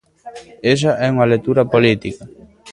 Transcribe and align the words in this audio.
Esa 0.73 0.91
é 1.05 1.07
unha 1.15 1.29
lectura 1.33 1.63
política. 1.73 2.23